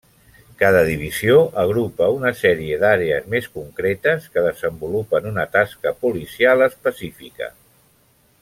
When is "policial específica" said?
6.07-7.53